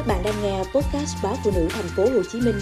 Các 0.00 0.06
bạn 0.06 0.22
đang 0.24 0.34
nghe 0.42 0.58
podcast 0.58 1.16
báo 1.22 1.36
phụ 1.44 1.50
nữ 1.54 1.68
thành 1.70 1.84
phố 1.96 2.02
Hồ 2.02 2.22
Chí 2.32 2.40
Minh 2.40 2.54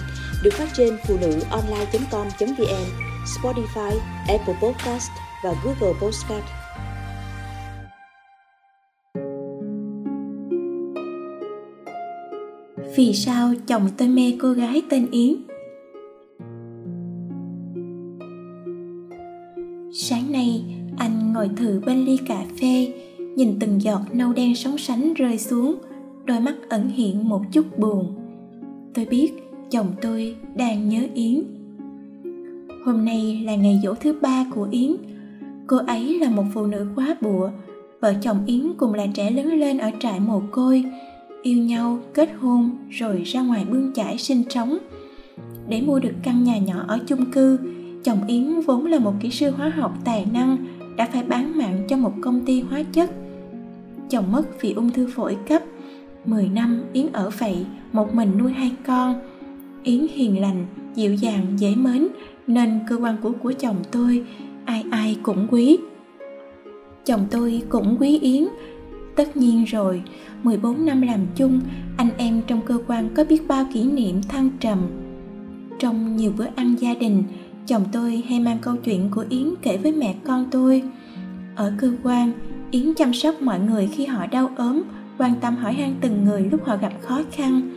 được 0.43 0.51
phát 0.52 0.69
trên 0.77 0.96
phụ 1.09 1.17
nữ 1.20 1.41
online.com.vn, 1.51 2.85
Spotify, 3.25 3.99
Apple 4.29 4.54
Podcast 4.62 5.11
và 5.45 5.54
Google 5.64 5.98
Podcast. 6.01 6.45
Vì 12.97 13.15
sao 13.15 13.55
chồng 13.67 13.89
tôi 13.99 14.09
mê 14.09 14.33
cô 14.41 14.53
gái 14.53 14.83
tên 14.91 15.11
Yến? 15.11 15.37
Sáng 19.93 20.32
nay, 20.32 20.64
anh 20.98 21.32
ngồi 21.32 21.50
thử 21.57 21.80
bên 21.86 22.05
ly 22.05 22.16
cà 22.29 22.45
phê, 22.61 22.93
nhìn 23.36 23.59
từng 23.61 23.82
giọt 23.82 24.00
nâu 24.12 24.32
đen 24.32 24.57
sóng 24.57 24.79
sánh 24.79 25.14
rơi 25.14 25.39
xuống, 25.39 25.79
đôi 26.29 26.40
mắt 26.40 26.54
ẩn 26.68 26.88
hiện 26.88 27.29
một 27.29 27.42
chút 27.52 27.79
buồn. 27.79 28.14
Tôi 28.95 29.05
biết 29.05 29.32
chồng 29.70 29.87
tôi 30.02 30.37
đang 30.56 30.88
nhớ 30.88 31.01
Yến. 31.14 31.42
Hôm 32.84 33.04
nay 33.04 33.42
là 33.45 33.56
ngày 33.56 33.80
dỗ 33.84 33.95
thứ 33.95 34.12
ba 34.20 34.46
của 34.54 34.68
Yến. 34.70 34.96
Cô 35.66 35.77
ấy 35.77 36.18
là 36.18 36.30
một 36.30 36.42
phụ 36.54 36.66
nữ 36.66 36.87
quá 36.96 37.16
bụa. 37.20 37.51
Vợ 38.01 38.14
chồng 38.23 38.38
Yến 38.46 38.73
cùng 38.77 38.95
là 38.95 39.06
trẻ 39.14 39.30
lớn 39.30 39.46
lên 39.46 39.78
ở 39.78 39.91
trại 40.01 40.20
mồ 40.20 40.42
côi, 40.51 40.84
yêu 41.42 41.59
nhau, 41.59 41.98
kết 42.14 42.30
hôn 42.40 42.70
rồi 42.90 43.23
ra 43.23 43.42
ngoài 43.42 43.65
bươn 43.70 43.92
chải 43.95 44.18
sinh 44.18 44.42
sống. 44.48 44.79
Để 45.68 45.82
mua 45.82 45.98
được 45.98 46.15
căn 46.23 46.45
nhà 46.45 46.59
nhỏ 46.59 46.84
ở 46.88 46.98
chung 47.06 47.30
cư, 47.30 47.59
chồng 48.04 48.18
Yến 48.26 48.60
vốn 48.60 48.87
là 48.87 48.98
một 48.98 49.15
kỹ 49.20 49.30
sư 49.30 49.51
hóa 49.51 49.68
học 49.68 49.92
tài 50.04 50.26
năng 50.32 50.56
đã 50.96 51.09
phải 51.12 51.23
bán 51.23 51.59
mạng 51.59 51.82
cho 51.88 51.96
một 51.96 52.12
công 52.20 52.40
ty 52.46 52.60
hóa 52.60 52.82
chất. 52.92 53.10
Chồng 54.10 54.32
mất 54.32 54.60
vì 54.60 54.73
ung 54.73 54.90
thư 54.90 55.06
phổi 55.15 55.37
cấp. 55.48 55.62
10 56.30 56.48
năm 56.48 56.82
Yến 56.92 57.06
ở 57.12 57.30
vậy, 57.38 57.66
một 57.92 58.14
mình 58.14 58.38
nuôi 58.38 58.52
hai 58.52 58.73
con. 58.87 59.20
Yến 59.82 60.06
hiền 60.14 60.40
lành, 60.40 60.66
dịu 60.95 61.15
dàng, 61.15 61.46
dễ 61.57 61.74
mến 61.74 62.09
nên 62.46 62.80
cơ 62.88 62.96
quan 62.96 63.16
của 63.23 63.32
của 63.43 63.52
chồng 63.52 63.76
tôi 63.93 64.25
ai 64.65 64.84
ai 64.91 65.19
cũng 65.23 65.47
quý. 65.51 65.79
Chồng 67.05 67.27
tôi 67.31 67.62
cũng 67.69 67.97
quý 68.01 68.19
Yến. 68.19 68.49
Tất 69.17 69.37
nhiên 69.37 69.65
rồi, 69.65 70.03
14 70.43 70.87
năm 70.87 71.03
làm 71.03 71.21
chung, 71.37 71.61
anh 71.97 72.11
em 72.17 72.43
trong 72.47 72.61
cơ 72.67 72.79
quan 72.87 73.09
có 73.15 73.25
biết 73.25 73.49
bao 73.49 73.67
kỷ 73.73 73.84
niệm 73.84 74.23
thăng 74.23 74.51
trầm. 74.61 74.79
Trong 75.79 76.17
nhiều 76.17 76.33
bữa 76.39 76.47
ăn 76.56 76.75
gia 76.79 76.95
đình, 76.95 77.23
chồng 77.67 77.84
tôi 77.93 78.23
hay 78.29 78.41
mang 78.41 78.59
câu 78.62 78.77
chuyện 78.77 79.09
của 79.11 79.25
Yến 79.29 79.55
kể 79.62 79.77
với 79.77 79.93
mẹ 79.93 80.15
con 80.25 80.47
tôi. 80.51 80.83
Ở 81.56 81.73
cơ 81.79 81.93
quan, 82.03 82.33
Yến 82.71 82.95
chăm 82.95 83.15
sóc 83.15 83.43
mọi 83.43 83.61
người 83.61 83.89
khi 83.93 84.06
họ 84.06 84.27
đau 84.27 84.51
ốm, 84.56 84.83
quan 85.19 85.35
tâm 85.41 85.57
hỏi 85.57 85.73
han 85.73 85.95
từng 86.01 86.25
người 86.25 86.43
lúc 86.43 86.65
họ 86.65 86.77
gặp 86.77 86.93
khó 87.03 87.23
khăn. 87.33 87.71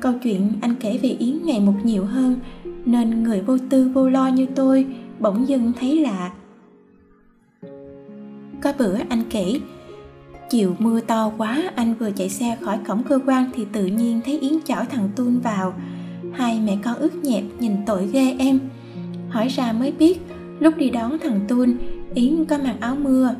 Câu 0.00 0.12
chuyện 0.22 0.52
anh 0.60 0.74
kể 0.80 0.98
về 1.02 1.08
Yến 1.08 1.38
ngày 1.44 1.60
một 1.60 1.74
nhiều 1.84 2.04
hơn, 2.04 2.36
nên 2.84 3.22
người 3.22 3.40
vô 3.40 3.58
tư 3.70 3.90
vô 3.94 4.08
lo 4.08 4.28
như 4.28 4.46
tôi 4.46 4.86
bỗng 5.18 5.48
dưng 5.48 5.72
thấy 5.80 6.00
lạ. 6.00 6.32
Có 8.62 8.72
bữa 8.78 8.96
anh 9.08 9.22
kể, 9.30 9.60
chiều 10.50 10.74
mưa 10.78 11.00
to 11.00 11.32
quá 11.38 11.62
anh 11.74 11.94
vừa 11.94 12.10
chạy 12.10 12.28
xe 12.28 12.56
khỏi 12.60 12.78
cổng 12.88 13.02
cơ 13.02 13.18
quan 13.26 13.50
thì 13.54 13.66
tự 13.72 13.86
nhiên 13.86 14.20
thấy 14.24 14.38
Yến 14.38 14.52
chở 14.64 14.84
thằng 14.90 15.08
Tuôn 15.16 15.40
vào. 15.40 15.74
Hai 16.32 16.60
mẹ 16.60 16.78
con 16.84 16.94
ướt 16.94 17.14
nhẹp 17.24 17.44
nhìn 17.58 17.72
tội 17.86 18.08
ghê 18.12 18.36
em. 18.38 18.58
Hỏi 19.28 19.48
ra 19.48 19.72
mới 19.72 19.92
biết, 19.92 20.20
lúc 20.60 20.76
đi 20.76 20.90
đón 20.90 21.18
thằng 21.18 21.40
Tuôn, 21.48 21.76
Yến 22.14 22.44
có 22.44 22.58
mặc 22.58 22.76
áo 22.80 22.96
mưa, 22.96 23.34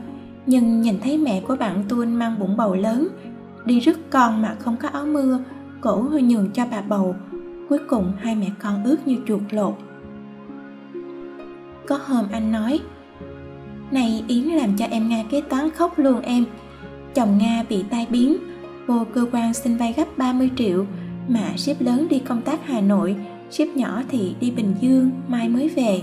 nhưng 0.46 0.82
nhìn 0.82 1.00
thấy 1.02 1.18
mẹ 1.18 1.40
của 1.48 1.56
bạn 1.56 1.84
tuân 1.88 2.14
mang 2.14 2.38
bụng 2.38 2.56
bầu 2.56 2.74
lớn, 2.74 3.08
đi 3.64 3.80
rước 3.80 4.10
con 4.10 4.42
mà 4.42 4.56
không 4.58 4.76
có 4.76 4.88
áo 4.88 5.06
mưa, 5.06 5.38
cổ 5.80 6.02
hơi 6.02 6.22
nhường 6.22 6.50
cho 6.50 6.66
bà 6.70 6.80
bầu. 6.80 7.16
Cuối 7.68 7.78
cùng 7.88 8.12
hai 8.18 8.34
mẹ 8.36 8.46
con 8.62 8.84
ướt 8.84 9.06
như 9.06 9.16
chuột 9.26 9.40
lột. 9.50 9.74
Có 11.86 11.98
hôm 12.06 12.24
anh 12.32 12.52
nói, 12.52 12.80
Này 13.90 14.24
Yến 14.28 14.44
làm 14.44 14.76
cho 14.76 14.84
em 14.90 15.08
Nga 15.08 15.24
kế 15.30 15.40
toán 15.40 15.70
khóc 15.70 15.98
luôn 15.98 16.20
em. 16.20 16.44
Chồng 17.14 17.38
Nga 17.38 17.64
bị 17.68 17.84
tai 17.90 18.06
biến, 18.10 18.36
vô 18.86 19.04
cơ 19.14 19.26
quan 19.32 19.54
xin 19.54 19.76
vay 19.76 19.94
gấp 19.96 20.18
30 20.18 20.50
triệu, 20.56 20.86
mà 21.28 21.56
ship 21.56 21.80
lớn 21.80 22.06
đi 22.10 22.18
công 22.18 22.42
tác 22.42 22.66
Hà 22.66 22.80
Nội, 22.80 23.16
ship 23.50 23.76
nhỏ 23.76 24.02
thì 24.08 24.34
đi 24.40 24.50
Bình 24.50 24.74
Dương, 24.80 25.10
mai 25.28 25.48
mới 25.48 25.68
về. 25.68 26.00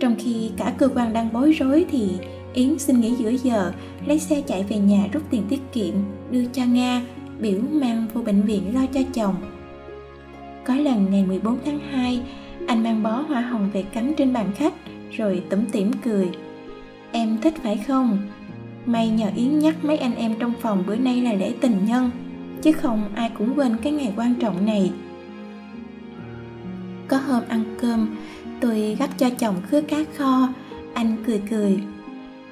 Trong 0.00 0.14
khi 0.18 0.50
cả 0.56 0.72
cơ 0.78 0.88
quan 0.94 1.12
đang 1.12 1.32
bối 1.32 1.52
rối 1.52 1.86
thì 1.90 2.10
Yến 2.54 2.78
xin 2.78 3.00
nghỉ 3.00 3.10
giữa 3.10 3.30
giờ, 3.30 3.72
lấy 4.06 4.18
xe 4.18 4.40
chạy 4.40 4.64
về 4.68 4.76
nhà 4.76 5.08
rút 5.12 5.22
tiền 5.30 5.42
tiết 5.48 5.60
kiệm, 5.72 5.94
đưa 6.30 6.44
cho 6.44 6.64
Nga, 6.64 7.02
biểu 7.40 7.60
mang 7.72 8.06
vô 8.14 8.22
bệnh 8.22 8.42
viện 8.42 8.74
lo 8.74 8.86
cho 8.86 9.00
chồng. 9.14 9.34
Có 10.64 10.74
lần 10.74 11.06
ngày 11.10 11.24
14 11.26 11.58
tháng 11.64 11.78
2, 11.78 12.22
anh 12.66 12.82
mang 12.82 13.02
bó 13.02 13.10
hoa 13.10 13.40
hồng 13.40 13.70
về 13.72 13.82
cắm 13.82 14.14
trên 14.14 14.32
bàn 14.32 14.52
khách, 14.56 14.74
rồi 15.10 15.42
tủm 15.50 15.64
tỉm 15.72 15.90
cười. 16.04 16.28
Em 17.12 17.38
thích 17.42 17.54
phải 17.62 17.76
không? 17.86 18.18
May 18.86 19.08
nhờ 19.08 19.30
Yến 19.36 19.58
nhắc 19.58 19.84
mấy 19.84 19.96
anh 19.96 20.14
em 20.14 20.34
trong 20.38 20.52
phòng 20.60 20.84
bữa 20.86 20.96
nay 20.96 21.22
là 21.22 21.32
lễ 21.32 21.54
tình 21.60 21.84
nhân, 21.86 22.10
chứ 22.62 22.72
không 22.72 23.08
ai 23.14 23.30
cũng 23.38 23.54
quên 23.56 23.76
cái 23.82 23.92
ngày 23.92 24.12
quan 24.16 24.34
trọng 24.34 24.66
này. 24.66 24.92
Có 27.08 27.16
hôm 27.16 27.42
ăn 27.48 27.64
cơm, 27.80 28.16
tôi 28.60 28.96
gắp 28.98 29.10
cho 29.18 29.30
chồng 29.30 29.54
khứa 29.70 29.80
cá 29.80 29.96
kho, 30.16 30.48
anh 30.94 31.16
cười 31.26 31.42
cười. 31.50 31.78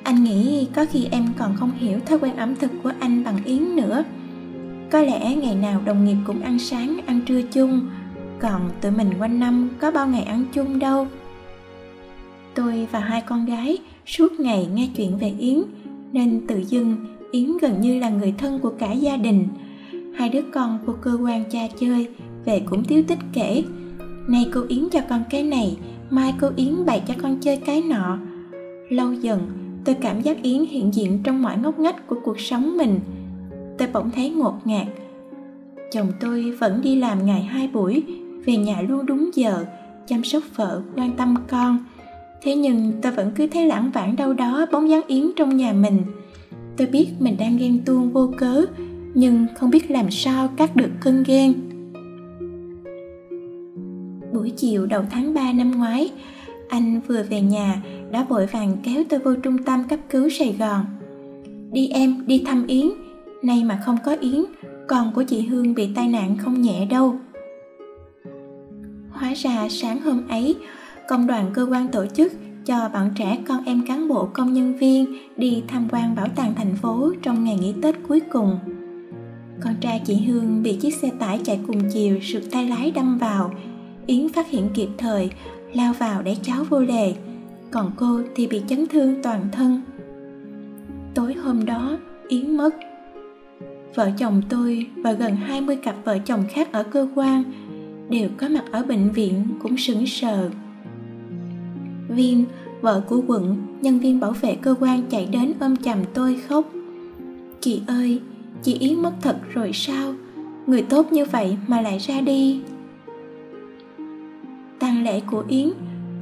Anh 0.09 0.25
nghĩ 0.25 0.67
có 0.75 0.85
khi 0.93 1.09
em 1.11 1.27
còn 1.39 1.57
không 1.57 1.71
hiểu 1.77 1.99
thói 2.07 2.19
quen 2.19 2.37
ẩm 2.37 2.55
thực 2.57 2.71
của 2.83 2.93
anh 3.01 3.25
bằng 3.25 3.45
Yến 3.45 3.77
nữa. 3.77 4.05
Có 4.91 5.01
lẽ 5.01 5.35
ngày 5.35 5.55
nào 5.55 5.81
đồng 5.85 6.05
nghiệp 6.05 6.17
cũng 6.27 6.41
ăn 6.41 6.59
sáng, 6.59 7.01
ăn 7.07 7.21
trưa 7.27 7.43
chung, 7.43 7.81
còn 8.39 8.71
tụi 8.81 8.93
mình 8.93 9.11
quanh 9.19 9.41
năm 9.41 9.69
có 9.81 9.91
bao 9.91 10.09
ngày 10.09 10.23
ăn 10.23 10.45
chung 10.53 10.79
đâu. 10.79 11.07
Tôi 12.55 12.89
và 12.93 13.01
hai 13.01 13.21
con 13.21 13.47
gái 13.47 13.79
suốt 14.07 14.41
ngày 14.41 14.69
nghe 14.75 14.89
chuyện 14.97 15.19
về 15.19 15.33
Yến, 15.39 15.63
nên 16.13 16.47
tự 16.47 16.65
dưng 16.69 16.97
Yến 17.33 17.57
gần 17.61 17.81
như 17.81 17.99
là 17.99 18.11
người 18.11 18.35
thân 18.39 18.59
của 18.59 18.73
cả 18.79 18.93
gia 18.93 19.17
đình. 19.17 19.49
Hai 20.15 20.29
đứa 20.29 20.43
con 20.53 20.79
của 20.87 20.93
cơ 20.93 21.19
quan 21.23 21.45
cha 21.51 21.69
chơi, 21.81 22.09
về 22.45 22.61
cũng 22.61 22.85
tiếu 22.85 23.03
tích 23.09 23.19
kể. 23.33 23.65
Nay 24.29 24.51
cô 24.55 24.61
Yến 24.69 24.89
cho 24.93 25.01
con 25.09 25.23
cái 25.31 25.43
này, 25.43 25.77
mai 26.11 26.35
cô 26.41 26.51
Yến 26.57 26.87
bày 26.87 27.03
cho 27.09 27.15
con 27.23 27.39
chơi 27.41 27.57
cái 27.57 27.83
nọ. 27.83 28.19
Lâu 28.91 29.13
dần, 29.13 29.68
tôi 29.85 29.95
cảm 29.95 30.21
giác 30.21 30.43
Yến 30.43 30.65
hiện 30.65 30.95
diện 30.95 31.19
trong 31.25 31.43
mọi 31.43 31.59
ngóc 31.59 31.79
ngách 31.79 32.07
của 32.07 32.17
cuộc 32.25 32.41
sống 32.41 32.77
mình. 32.77 33.01
Tôi 33.79 33.89
bỗng 33.93 34.11
thấy 34.11 34.31
ngột 34.31 34.55
ngạt. 34.65 34.87
Chồng 35.93 36.13
tôi 36.21 36.53
vẫn 36.53 36.81
đi 36.83 36.97
làm 36.97 37.27
ngày 37.27 37.43
hai 37.43 37.69
buổi, 37.69 38.03
về 38.45 38.57
nhà 38.57 38.81
luôn 38.89 39.07
đúng 39.07 39.31
giờ, 39.35 39.65
chăm 40.07 40.25
sóc 40.25 40.43
vợ, 40.57 40.83
quan 40.97 41.17
tâm 41.17 41.35
con. 41.49 41.79
Thế 42.43 42.57
nhưng 42.57 42.93
tôi 43.03 43.13
vẫn 43.13 43.31
cứ 43.35 43.47
thấy 43.47 43.67
lãng 43.67 43.91
vãng 43.91 44.17
đâu 44.17 44.35
đó 44.35 44.67
bóng 44.73 44.91
dáng 44.91 45.03
Yến 45.07 45.31
trong 45.37 45.57
nhà 45.57 45.73
mình. 45.73 46.03
Tôi 46.77 46.87
biết 46.87 47.09
mình 47.19 47.37
đang 47.39 47.57
ghen 47.59 47.79
tuông 47.85 48.11
vô 48.11 48.31
cớ, 48.37 48.65
nhưng 49.15 49.47
không 49.57 49.71
biết 49.71 49.91
làm 49.91 50.11
sao 50.11 50.49
cắt 50.57 50.77
được 50.77 50.91
cơn 51.01 51.25
ghen. 51.27 51.55
Buổi 54.33 54.51
chiều 54.51 54.87
đầu 54.87 55.03
tháng 55.11 55.35
3 55.35 55.53
năm 55.53 55.71
ngoái, 55.71 56.11
anh 56.69 57.01
vừa 57.07 57.23
về 57.23 57.41
nhà 57.41 57.83
đã 58.11 58.25
vội 58.29 58.47
vàng 58.47 58.77
kéo 58.83 59.03
tôi 59.09 59.21
vô 59.21 59.35
trung 59.35 59.63
tâm 59.63 59.85
cấp 59.89 59.99
cứu 60.11 60.29
Sài 60.29 60.57
Gòn. 60.59 60.85
Đi 61.73 61.89
em, 61.89 62.27
đi 62.27 62.43
thăm 62.47 62.67
Yến, 62.67 62.87
nay 63.43 63.65
mà 63.65 63.83
không 63.85 63.97
có 64.05 64.17
Yến, 64.21 64.45
con 64.89 65.13
của 65.15 65.23
chị 65.23 65.41
Hương 65.41 65.75
bị 65.75 65.89
tai 65.95 66.09
nạn 66.09 66.37
không 66.39 66.63
nhẹ 66.63 66.87
đâu. 66.87 67.17
Hóa 69.11 69.33
ra 69.35 69.69
sáng 69.71 70.01
hôm 70.01 70.29
ấy, 70.29 70.57
công 71.09 71.27
đoàn 71.27 71.51
cơ 71.55 71.67
quan 71.71 71.89
tổ 71.89 72.07
chức 72.07 72.33
cho 72.67 72.91
bọn 72.93 73.11
trẻ 73.17 73.39
con 73.49 73.65
em 73.65 73.85
cán 73.87 74.09
bộ 74.09 74.29
công 74.33 74.53
nhân 74.53 74.77
viên 74.77 75.17
đi 75.37 75.63
tham 75.69 75.89
quan 75.91 76.15
bảo 76.15 76.29
tàng 76.37 76.55
thành 76.55 76.77
phố 76.77 77.13
trong 77.23 77.45
ngày 77.45 77.59
nghỉ 77.61 77.75
Tết 77.83 77.95
cuối 78.09 78.21
cùng. 78.21 78.59
Con 79.61 79.75
trai 79.81 80.03
chị 80.07 80.15
Hương 80.15 80.63
bị 80.63 80.77
chiếc 80.77 80.95
xe 80.95 81.11
tải 81.19 81.41
chạy 81.45 81.61
cùng 81.67 81.83
chiều 81.93 82.21
sượt 82.21 82.43
tay 82.51 82.69
lái 82.69 82.91
đâm 82.91 83.19
vào. 83.19 83.55
Yến 84.07 84.29
phát 84.29 84.51
hiện 84.51 84.69
kịp 84.75 84.89
thời, 84.99 85.31
lao 85.73 85.93
vào 85.93 86.23
để 86.23 86.37
cháu 86.43 86.65
vô 86.71 86.81
lề, 86.81 87.15
còn 87.71 87.91
cô 87.97 88.21
thì 88.35 88.47
bị 88.47 88.63
chấn 88.69 88.87
thương 88.87 89.23
toàn 89.23 89.49
thân. 89.53 89.81
Tối 91.15 91.35
hôm 91.35 91.65
đó, 91.65 91.99
Yến 92.29 92.57
mất. 92.57 92.75
Vợ 93.95 94.11
chồng 94.19 94.43
tôi 94.49 94.87
và 94.97 95.13
gần 95.13 95.37
20 95.37 95.77
cặp 95.77 95.97
vợ 96.05 96.19
chồng 96.19 96.45
khác 96.51 96.73
ở 96.73 96.83
cơ 96.83 97.09
quan 97.15 97.43
đều 98.11 98.29
có 98.37 98.49
mặt 98.49 98.65
ở 98.71 98.83
bệnh 98.83 99.11
viện 99.11 99.45
cũng 99.63 99.77
sững 99.77 100.07
sờ. 100.07 100.51
Viên, 102.09 102.45
vợ 102.81 103.03
của 103.09 103.23
quận, 103.27 103.57
nhân 103.81 103.99
viên 103.99 104.21
bảo 104.21 104.33
vệ 104.33 104.55
cơ 104.55 104.75
quan 104.81 105.03
chạy 105.11 105.29
đến 105.33 105.53
ôm 105.61 105.77
chầm 105.77 105.99
tôi 106.15 106.41
khóc. 106.49 106.65
Chị 107.61 107.83
ơi, 107.87 108.21
chị 108.63 108.75
Yến 108.81 109.03
mất 109.03 109.13
thật 109.23 109.37
rồi 109.55 109.71
sao? 109.75 110.15
Người 110.67 110.83
tốt 110.83 111.13
như 111.13 111.25
vậy 111.25 111.57
mà 111.67 111.81
lại 111.81 111.99
ra 111.99 112.21
đi. 112.21 112.61
tang 114.79 115.05
lễ 115.05 115.21
của 115.21 115.45
Yến, 115.49 115.69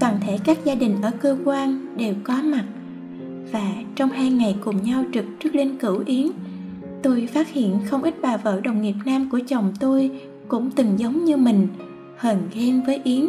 toàn 0.00 0.18
thể 0.20 0.38
các 0.44 0.64
gia 0.64 0.74
đình 0.74 0.96
ở 1.02 1.10
cơ 1.20 1.36
quan 1.44 1.96
đều 1.96 2.14
có 2.24 2.42
mặt. 2.42 2.64
Và 3.52 3.72
trong 3.94 4.10
hai 4.10 4.30
ngày 4.30 4.56
cùng 4.64 4.82
nhau 4.82 5.04
trực 5.14 5.24
trước 5.40 5.54
linh 5.54 5.78
cửu 5.78 6.02
Yến, 6.06 6.26
tôi 7.02 7.28
phát 7.32 7.52
hiện 7.52 7.78
không 7.86 8.02
ít 8.02 8.14
bà 8.22 8.36
vợ 8.36 8.60
đồng 8.60 8.82
nghiệp 8.82 8.94
nam 9.04 9.28
của 9.32 9.40
chồng 9.48 9.72
tôi 9.80 10.10
cũng 10.48 10.70
từng 10.70 10.98
giống 10.98 11.24
như 11.24 11.36
mình 11.36 11.68
hờn 12.16 12.38
ghen 12.54 12.82
với 12.86 13.00
yến 13.04 13.28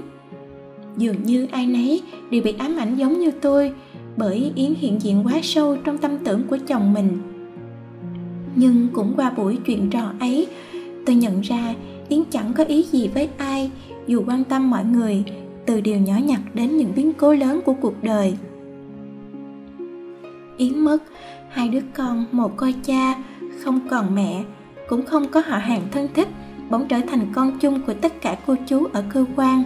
dường 0.98 1.24
như 1.24 1.48
ai 1.52 1.68
nấy 1.68 2.02
đều 2.30 2.42
bị 2.42 2.54
ám 2.58 2.78
ảnh 2.78 2.96
giống 2.96 3.20
như 3.20 3.32
tôi 3.32 3.74
bởi 4.18 4.52
yến 4.56 4.74
hiện 4.74 5.02
diện 5.02 5.24
quá 5.26 5.40
sâu 5.44 5.78
trong 5.84 5.98
tâm 5.98 6.18
tưởng 6.24 6.44
của 6.48 6.58
chồng 6.68 6.94
mình 6.94 7.18
nhưng 8.56 8.88
cũng 8.94 9.14
qua 9.16 9.30
buổi 9.30 9.58
chuyện 9.66 9.90
trò 9.90 10.12
ấy 10.20 10.48
tôi 11.06 11.16
nhận 11.16 11.42
ra 11.42 11.74
yến 12.10 12.24
chẳng 12.30 12.54
có 12.54 12.64
ý 12.64 12.84
gì 12.84 13.08
với 13.08 13.30
ai 13.38 13.72
dù 14.08 14.24
quan 14.28 14.44
tâm 14.44 14.70
mọi 14.70 14.86
người 14.86 15.24
từ 15.68 15.82
điều 15.82 15.98
nhỏ 15.98 16.16
nhặt 16.24 16.42
đến 16.54 16.78
những 16.78 16.94
biến 16.96 17.14
cố 17.14 17.34
lớn 17.34 17.62
của 17.66 17.74
cuộc 17.74 18.04
đời. 18.04 18.38
Yến 20.58 20.80
mất, 20.80 20.98
hai 21.50 21.70
đứa 21.70 21.82
con, 21.94 22.26
một 22.32 22.58
coi 22.58 22.74
cha, 22.84 23.16
không 23.64 23.80
còn 23.90 24.16
mẹ, 24.16 24.44
cũng 24.90 25.06
không 25.06 25.28
có 25.28 25.42
họ 25.46 25.58
hàng 25.58 25.82
thân 25.92 26.08
thích, 26.14 26.28
bỗng 26.70 26.88
trở 26.88 27.02
thành 27.10 27.32
con 27.34 27.60
chung 27.60 27.82
của 27.88 27.94
tất 27.94 28.22
cả 28.22 28.38
cô 28.46 28.56
chú 28.68 28.88
ở 28.94 29.04
cơ 29.10 29.26
quan. 29.36 29.64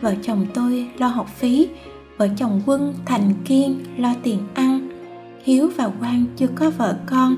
Vợ 0.00 0.14
chồng 0.22 0.46
tôi 0.54 0.88
lo 0.98 1.08
học 1.08 1.28
phí, 1.36 1.68
vợ 2.16 2.28
chồng 2.36 2.62
quân 2.66 2.94
thành 3.04 3.32
kiên 3.44 3.78
lo 3.96 4.14
tiền 4.22 4.38
ăn. 4.54 4.88
Hiếu 5.44 5.70
và 5.76 5.90
quang 6.00 6.24
chưa 6.36 6.48
có 6.54 6.70
vợ 6.70 6.98
con, 7.06 7.36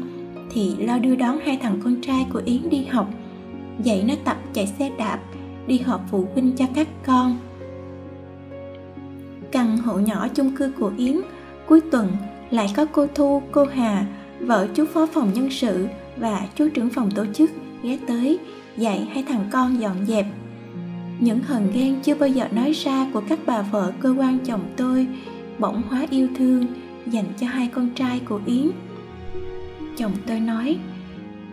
thì 0.51 0.77
lo 0.77 0.99
đưa 0.99 1.17
đón 1.17 1.39
hai 1.45 1.57
thằng 1.63 1.81
con 1.85 1.97
trai 2.03 2.27
của 2.33 2.43
yến 2.45 2.69
đi 2.71 2.85
học. 2.85 3.11
Dạy 3.83 4.05
nó 4.09 4.15
tập 4.25 4.37
chạy 4.53 4.67
xe 4.67 4.91
đạp, 4.99 5.19
đi 5.67 5.79
họp 5.79 6.01
phụ 6.11 6.27
huynh 6.35 6.53
cho 6.57 6.65
các 6.75 6.89
con 7.07 7.37
căn 9.53 9.79
hộ 9.79 9.99
nhỏ 9.99 10.29
chung 10.35 10.57
cư 10.57 10.73
của 10.79 10.93
yến, 10.97 11.17
cuối 11.67 11.81
tuần 11.81 12.17
lại 12.51 12.73
có 12.77 12.87
cô 12.93 13.07
thu, 13.15 13.43
cô 13.53 13.65
hà, 13.65 14.07
vợ 14.41 14.69
chú 14.75 14.85
phó 14.87 15.07
phòng 15.07 15.33
nhân 15.35 15.51
sự 15.51 15.87
và 16.17 16.47
chú 16.55 16.69
trưởng 16.69 16.91
phòng 16.91 17.11
tổ 17.11 17.25
chức 17.35 17.51
ghé 17.83 17.99
tới, 18.07 18.39
dạy 18.77 19.09
hai 19.13 19.25
thằng 19.29 19.45
con 19.53 19.81
dọn 19.81 20.07
dẹp. 20.07 20.27
Những 21.21 21.41
hờn 21.41 21.71
ghen 21.75 22.01
chưa 22.03 22.15
bao 22.15 22.29
giờ 22.29 22.49
nói 22.53 22.73
ra 22.73 23.07
của 23.13 23.23
các 23.29 23.39
bà 23.47 23.63
vợ 23.63 23.93
cơ 24.01 24.15
quan 24.19 24.39
chồng 24.45 24.65
tôi 24.77 25.07
bỗng 25.59 25.83
hóa 25.89 26.07
yêu 26.11 26.29
thương, 26.37 26.67
dành 27.07 27.25
cho 27.39 27.47
hai 27.47 27.69
con 27.75 27.91
trai 27.95 28.21
của 28.29 28.41
yến. 28.47 28.71
Chồng 29.97 30.13
tôi 30.27 30.41
nói, 30.41 30.79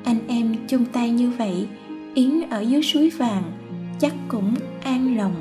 anh 0.03 0.19
em 0.27 0.55
chung 0.67 0.85
tay 0.85 1.09
như 1.09 1.31
vậy, 1.37 1.67
yến 2.13 2.49
ở 2.49 2.61
dưới 2.61 2.83
suối 2.83 3.09
vàng, 3.09 3.43
chắc 3.99 4.13
cũng 4.27 4.53
an 4.83 5.17
lòng. 5.17 5.33